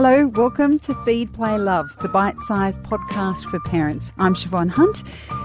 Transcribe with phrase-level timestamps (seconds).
[0.00, 4.12] Hello, welcome to Feed, Play, Love, the bite sized podcast for parents.
[4.16, 5.02] I'm Shevonne Hunt.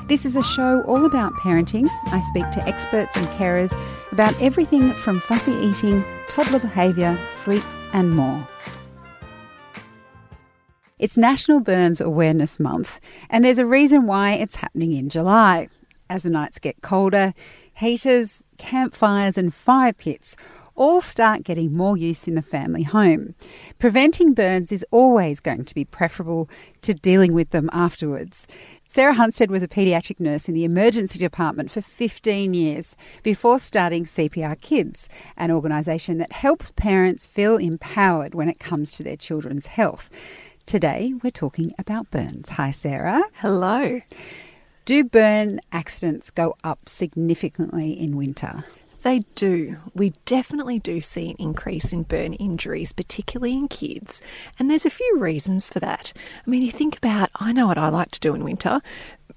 [0.08, 1.90] This is a show all about parenting.
[2.12, 3.76] I speak to experts and carers
[4.12, 7.63] about everything from fussy eating, toddler behaviour, sleep,
[7.94, 8.47] and more.
[10.99, 12.99] It's National Burns Awareness Month,
[13.31, 15.67] and there's a reason why it's happening in July.
[16.12, 17.34] As the nights get colder,
[17.73, 20.38] heaters, campfires, and fire pits
[20.76, 23.35] all start getting more use in the family home.
[23.80, 26.49] Preventing burns is always going to be preferable
[26.81, 28.48] to dealing with them afterwards.
[28.88, 34.05] Sarah Hunstead was a paediatric nurse in the emergency department for 15 years before starting
[34.05, 39.67] CPR Kids, an organisation that helps parents feel empowered when it comes to their children's
[39.67, 40.09] health.
[40.65, 42.49] Today, we're talking about burns.
[42.49, 43.23] Hi, Sarah.
[43.35, 44.01] Hello.
[44.85, 48.63] Do burn accidents go up significantly in winter?
[49.03, 49.77] They do.
[49.93, 54.21] We definitely do see an increase in burn injuries, particularly in kids.
[54.57, 56.13] And there's a few reasons for that.
[56.16, 58.81] I mean, you think about, I know what I like to do in winter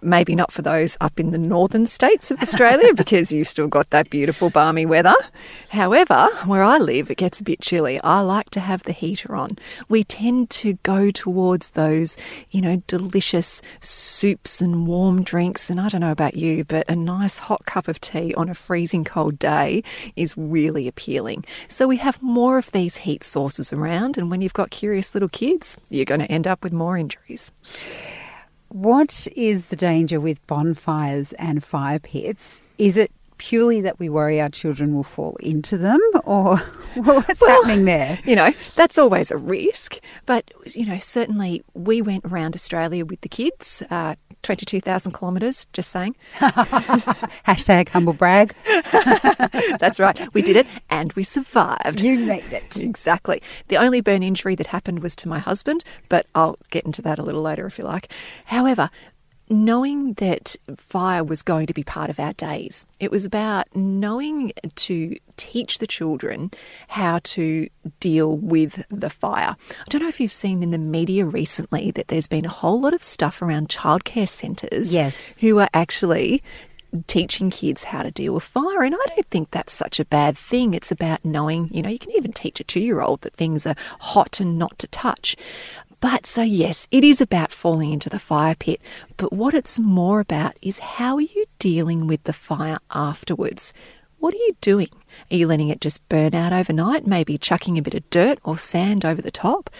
[0.00, 3.90] maybe not for those up in the northern states of Australia because you've still got
[3.90, 5.14] that beautiful balmy weather.
[5.70, 8.00] However, where I live, it gets a bit chilly.
[8.02, 9.58] I like to have the heater on.
[9.88, 12.16] We tend to go towards those,
[12.50, 15.70] you know, delicious soups and warm drinks.
[15.70, 18.54] And I don't know about you, but a nice hot cup of tea on a
[18.54, 19.82] freezing cold day
[20.14, 21.44] is really appealing.
[21.68, 24.16] So we have more of these heat sources around.
[24.18, 27.52] And when you've got curious little kids, you're going to end up with more injuries.
[28.76, 32.60] What is the danger with bonfires and fire pits?
[32.76, 36.56] Is it purely that we worry our children will fall into them or
[36.96, 38.18] well, what's well, happening there?
[38.24, 39.98] You know, that's always a risk.
[40.24, 45.90] But, you know, certainly we went around Australia with the kids, uh, 22,000 kilometres, just
[45.90, 46.14] saying.
[46.36, 48.54] Hashtag humble brag.
[49.80, 50.32] That's right.
[50.34, 52.00] We did it and we survived.
[52.00, 52.76] You made it.
[52.76, 53.42] Exactly.
[53.68, 57.18] The only burn injury that happened was to my husband, but I'll get into that
[57.18, 58.12] a little later if you like.
[58.44, 58.88] However,
[59.48, 62.84] knowing that fire was going to be part of our days.
[62.98, 66.50] It was about knowing to teach the children
[66.88, 67.68] how to
[68.00, 69.56] deal with the fire.
[69.80, 72.80] I don't know if you've seen in the media recently that there's been a whole
[72.80, 75.16] lot of stuff around childcare centres yes.
[75.40, 76.42] who are actually
[77.06, 78.82] teaching kids how to deal with fire.
[78.82, 80.74] And I don't think that's such a bad thing.
[80.74, 83.66] It's about knowing, you know, you can even teach a two year old that things
[83.66, 85.36] are hot and not to touch.
[86.00, 88.80] But so, yes, it is about falling into the fire pit.
[89.16, 93.72] But what it's more about is how are you dealing with the fire afterwards?
[94.18, 94.90] What are you doing?
[95.30, 98.58] Are you letting it just burn out overnight, maybe chucking a bit of dirt or
[98.58, 99.70] sand over the top?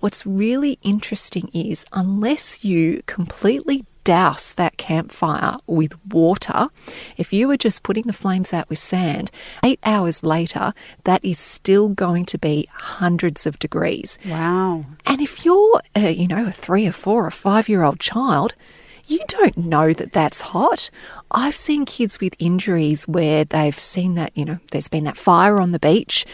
[0.00, 6.68] What's really interesting is unless you completely douse that campfire with water,
[7.16, 9.32] if you were just putting the flames out with sand,
[9.64, 10.72] eight hours later,
[11.02, 14.16] that is still going to be hundreds of degrees.
[14.24, 14.86] Wow.
[15.06, 18.54] And if you're, uh, you know, a three or four or five year old child,
[19.08, 20.88] you don't know that that's hot.
[21.32, 25.58] I've seen kids with injuries where they've seen that, you know, there's been that fire
[25.58, 26.24] on the beach,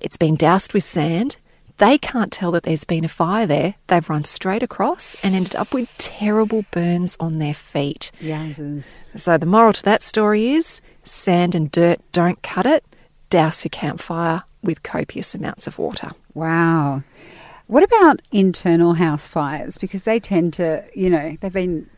[0.00, 1.36] it's been doused with sand,
[1.82, 3.74] they can't tell that there's been a fire there.
[3.88, 8.12] They've run straight across and ended up with terrible burns on their feet.
[8.20, 9.04] Yowzers.
[9.18, 12.84] So the moral to that story is sand and dirt don't cut it.
[13.30, 16.12] Douse your campfire with copious amounts of water.
[16.34, 17.02] Wow.
[17.66, 19.76] What about internal house fires?
[19.76, 21.90] Because they tend to, you know, they've been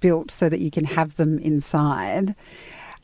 [0.00, 2.30] built so that you can have them inside.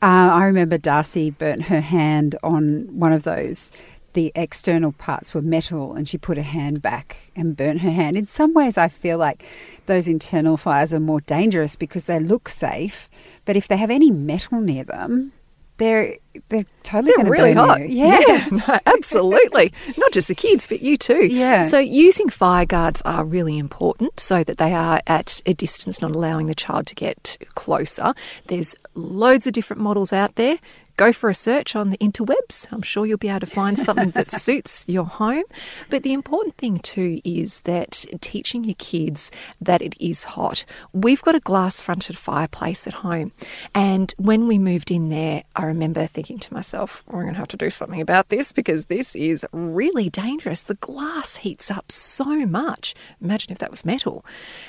[0.00, 3.72] Uh, I remember Darcy burnt her hand on one of those
[4.14, 8.16] the external parts were metal and she put her hand back and burnt her hand.
[8.16, 9.44] In some ways, I feel like
[9.86, 13.08] those internal fires are more dangerous because they look safe,
[13.44, 15.32] but if they have any metal near them,
[15.76, 16.16] they're
[16.48, 17.80] they're totally they're really hot.
[17.80, 17.86] You.
[18.04, 18.50] Yes.
[18.52, 19.72] Yeah, no, absolutely.
[19.96, 21.26] Not just the kids, but you too.
[21.26, 21.62] Yeah.
[21.62, 26.12] So using fire guards are really important so that they are at a distance, not
[26.12, 28.14] allowing the child to get closer.
[28.46, 30.58] There's loads of different models out there
[30.96, 32.66] go for a search on the interwebs.
[32.70, 35.44] I'm sure you'll be able to find something that suits your home.
[35.90, 39.30] But the important thing too is that teaching your kids
[39.60, 40.64] that it is hot.
[40.92, 43.32] We've got a glass fronted fireplace at home.
[43.74, 47.48] And when we moved in there, I remember thinking to myself, we're going to have
[47.48, 50.62] to do something about this because this is really dangerous.
[50.62, 52.94] The glass heats up so much.
[53.20, 54.24] Imagine if that was metal.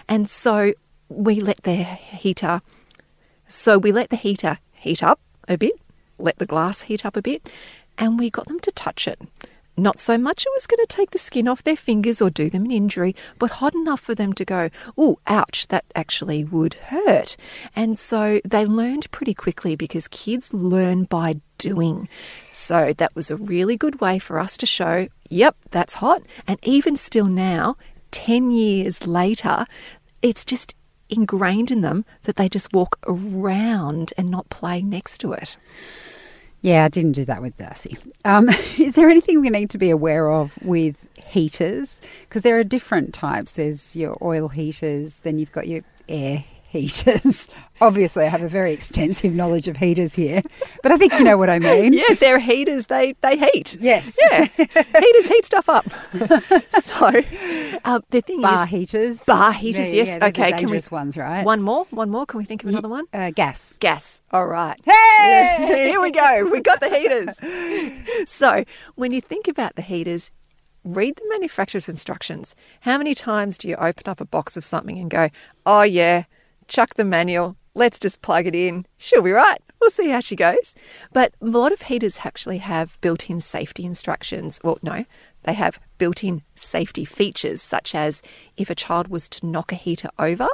[0.07, 0.73] And so
[1.09, 2.61] we let the heater
[3.47, 5.79] so we let the heater heat up a bit
[6.17, 7.49] let the glass heat up a bit,
[7.97, 9.19] and we got them to touch it.
[9.77, 12.49] Not so much it was going to take the skin off their fingers or do
[12.49, 16.75] them an injury, but hot enough for them to go, oh, ouch, that actually would
[16.75, 17.35] hurt.
[17.75, 22.07] And so they learned pretty quickly because kids learn by doing.
[22.53, 26.23] So that was a really good way for us to show, yep, that's hot.
[26.47, 27.75] And even still now,
[28.11, 29.65] 10 years later,
[30.21, 30.73] it's just
[31.09, 35.57] ingrained in them that they just walk around and not play next to it.
[36.61, 37.97] Yeah, I didn't do that with Darcy.
[38.23, 42.01] Um, is there anything we need to be aware of with heaters?
[42.21, 43.51] Because there are different types.
[43.51, 46.43] There's your oil heaters, then you've got your air
[46.75, 47.49] heaters.
[47.81, 50.41] Obviously, I have a very extensive knowledge of heaters here,
[50.83, 51.93] but I think you know what I mean.
[51.95, 52.87] Yeah, they're heaters.
[52.87, 53.77] They they heat.
[53.79, 54.17] Yes.
[54.19, 55.85] Yeah, heaters heat stuff up.
[56.71, 57.21] so
[57.85, 59.23] uh, the thing is Bar is, heaters.
[59.23, 59.93] bar heaters.
[59.93, 60.17] Yeah, yes.
[60.19, 60.51] yeah, okay.
[60.51, 61.45] Can we ones, right?
[61.45, 61.85] one more?
[61.91, 62.25] One more?
[62.25, 63.05] Can we think of another one?
[63.13, 63.77] Uh, gas.
[63.79, 64.21] Gas.
[64.31, 64.79] All right.
[64.83, 65.87] Hey!
[65.89, 66.49] Here we go.
[66.51, 67.39] We got the heaters.
[68.29, 70.31] So, when you think about the heaters,
[70.83, 72.55] read the manufacturer's instructions.
[72.81, 75.29] How many times do you open up a box of something and go,
[75.65, 76.23] oh, yeah,
[76.67, 78.85] chuck the manual, let's just plug it in.
[78.97, 79.61] She'll be right.
[79.79, 80.73] We'll see how she goes.
[81.13, 84.59] But a lot of heaters actually have built in safety instructions.
[84.63, 85.05] Well, no,
[85.43, 88.21] they have built in safety features, such as
[88.57, 90.47] if a child was to knock a heater over,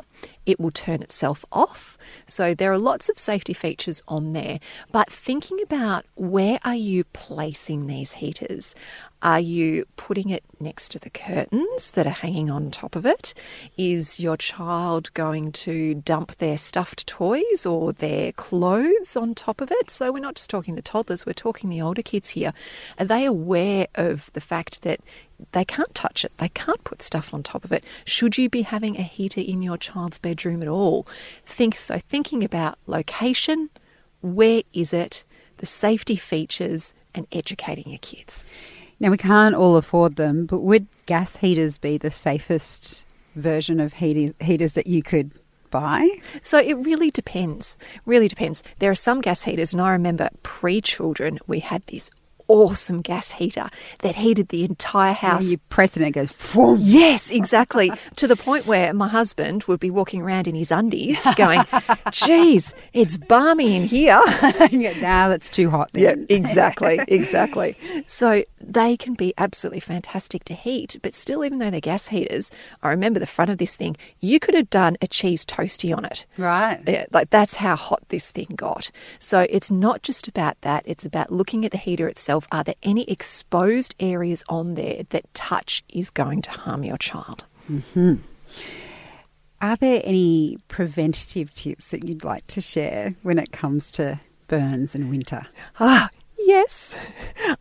[0.45, 1.97] it will turn itself off.
[2.25, 4.59] So there are lots of safety features on there.
[4.91, 8.75] But thinking about where are you placing these heaters?
[9.23, 13.35] Are you putting it next to the curtains that are hanging on top of it?
[13.77, 19.71] Is your child going to dump their stuffed toys or their clothes on top of
[19.71, 19.91] it?
[19.91, 22.51] So we're not just talking the toddlers, we're talking the older kids here.
[22.97, 25.01] Are they aware of the fact that
[25.51, 26.31] they can't touch it.
[26.37, 27.83] They can't put stuff on top of it.
[28.05, 31.07] Should you be having a heater in your child's bedroom at all?
[31.45, 33.69] Think so thinking about location,
[34.21, 35.23] where is it,
[35.61, 38.43] the safety features and educating your kids.
[38.99, 43.05] Now, we can't all afford them, but would gas heaters be the safest
[43.35, 45.31] version of heaters, heaters that you could
[45.69, 46.19] buy?
[46.43, 47.77] So it really depends.
[48.05, 48.63] Really depends.
[48.79, 52.11] There are some gas heaters, and I remember pre children, we had this
[52.51, 53.69] awesome gas heater
[53.99, 55.51] that heated the entire house.
[55.51, 56.77] You press it and it goes, Vroom.
[56.81, 57.91] Yes, exactly.
[58.17, 61.61] to the point where my husband would be walking around in his undies going,
[62.11, 64.21] geez, it's balmy in here.
[65.01, 67.77] now that's too hot Yeah, exactly, exactly.
[68.05, 72.51] So they can be absolutely fantastic to heat, but still, even though they're gas heaters,
[72.83, 76.03] I remember the front of this thing, you could have done a cheese toasty on
[76.03, 76.25] it.
[76.37, 76.81] Right.
[76.85, 78.91] Yeah, like that's how hot this thing got.
[79.19, 82.40] So it's not just about that, it's about looking at the heater itself.
[82.51, 87.45] Are there any exposed areas on there that touch is going to harm your child?
[89.61, 94.95] Are there any preventative tips that you'd like to share when it comes to burns
[94.95, 95.43] in winter?
[95.79, 96.95] Ah, yes.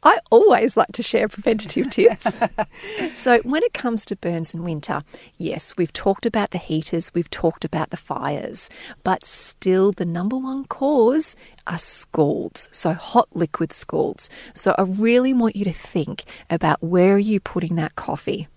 [0.02, 2.36] I always like to share preventative tips.
[3.14, 5.02] so, when it comes to burns in winter,
[5.36, 8.70] yes, we've talked about the heaters, we've talked about the fires,
[9.04, 12.68] but still the number one cause are scalds.
[12.72, 14.30] So, hot liquid scalds.
[14.54, 18.48] So, I really want you to think about where are you putting that coffee?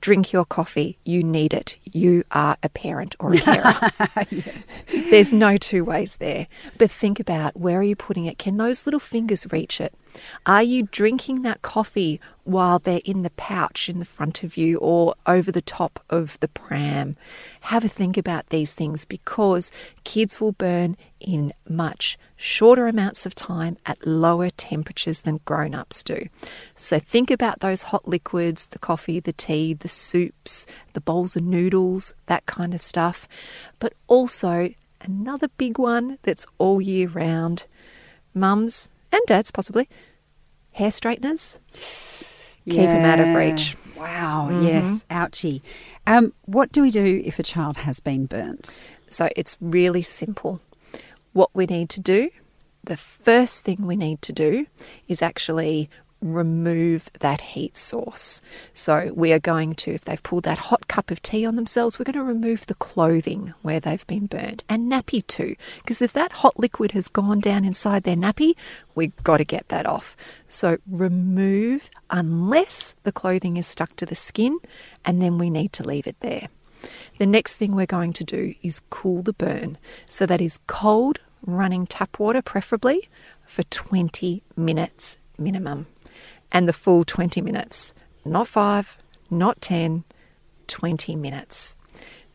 [0.00, 0.98] Drink your coffee.
[1.04, 1.76] You need it.
[1.92, 3.90] You are a parent or a carer.
[5.10, 6.46] There's no two ways there.
[6.78, 8.38] But think about where are you putting it?
[8.38, 9.94] Can those little fingers reach it?
[10.46, 14.78] Are you drinking that coffee while they're in the pouch in the front of you
[14.78, 17.16] or over the top of the pram?
[17.62, 19.70] Have a think about these things because
[20.04, 26.02] kids will burn in much shorter amounts of time at lower temperatures than grown ups
[26.02, 26.26] do.
[26.74, 31.42] So think about those hot liquids the coffee, the tea, the soups, the bowls of
[31.42, 31.79] noodles,
[32.26, 33.26] that kind of stuff.
[33.78, 37.66] But also, another big one that's all year round
[38.34, 39.88] mums and dads possibly
[40.72, 41.58] hair straighteners.
[42.66, 43.76] Keep them out of reach.
[43.96, 44.66] Wow, Mm-hmm.
[44.66, 45.60] yes, ouchie.
[46.06, 48.78] Um, what do we do if a child has been burnt?
[49.08, 50.60] So it's really simple.
[51.32, 52.30] What we need to do,
[52.84, 54.66] the first thing we need to do
[55.08, 55.90] is actually
[56.20, 58.40] remove that heat source.
[58.74, 61.98] So we are going to, if they've pulled that hot cup of tea on themselves,
[61.98, 65.56] we're going to remove the clothing where they've been burnt and nappy too.
[65.78, 68.54] Because if that hot liquid has gone down inside their nappy,
[68.94, 70.16] we've got to get that off.
[70.48, 74.58] So remove unless the clothing is stuck to the skin,
[75.04, 76.48] and then we need to leave it there.
[77.18, 79.78] The next thing we're going to do is cool the burn.
[80.06, 83.08] So that is cold running tap water, preferably
[83.44, 85.86] for 20 minutes minimum.
[86.52, 88.98] And the full 20 minutes, not five,
[89.30, 90.04] not 10,
[90.66, 91.76] 20 minutes.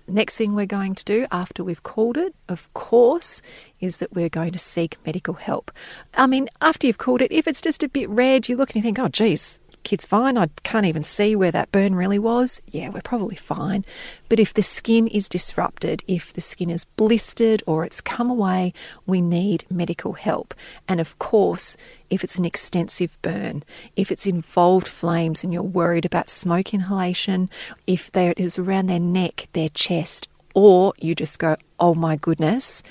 [0.07, 3.41] Next thing we're going to do after we've called it, of course,
[3.79, 5.72] is that we're going to seek medical help.
[6.13, 8.75] I mean, after you've called it, if it's just a bit red, you look and
[8.75, 10.38] you think, oh, geez, kid's fine.
[10.38, 12.62] I can't even see where that burn really was.
[12.68, 13.86] Yeah, we're probably fine.
[14.27, 18.74] But if the skin is disrupted, if the skin is blistered or it's come away,
[19.06, 20.54] we need medical help.
[20.89, 21.77] And of course,
[22.10, 23.63] if it's an extensive burn,
[23.96, 27.50] if it's involved flames and you're worried about smoke inhalation,
[27.88, 32.84] if there is around their neck, their chest, or you just go, oh my goodness,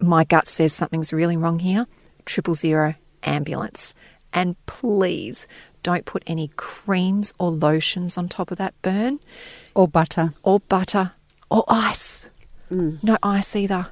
[0.00, 1.86] my gut says something's really wrong here,
[2.26, 3.94] triple zero ambulance.
[4.32, 5.46] And please
[5.82, 9.20] don't put any creams or lotions on top of that burn,
[9.74, 10.32] Or butter.
[10.42, 11.12] or butter,
[11.50, 12.28] or ice.
[12.70, 13.02] Mm.
[13.02, 13.88] No ice either.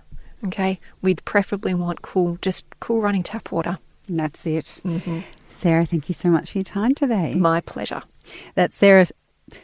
[0.46, 3.78] Okay, we'd preferably want cool, just cool running tap water.
[4.08, 4.64] And that's it.
[4.64, 5.20] Mm-hmm.
[5.50, 7.34] Sarah, thank you so much for your time today.
[7.34, 8.02] My pleasure.
[8.54, 9.06] That's Sarah.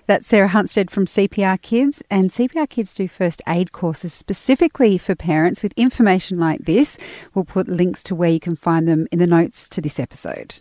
[0.09, 5.15] That's Sarah Hunstead from CPR Kids, and CPR Kids do first aid courses specifically for
[5.15, 6.99] parents with information like this.
[7.35, 10.61] We'll put links to where you can find them in the notes to this episode.